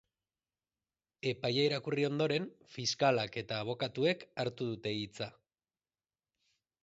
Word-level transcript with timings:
Epaia 1.31 1.65
irakurri 1.69 2.05
ondoren, 2.07 2.47
fiskalak 2.77 3.37
eta 3.43 3.59
abokatuek 3.65 4.25
hartu 4.45 4.69
dute 4.73 4.95
hitza. 5.01 5.29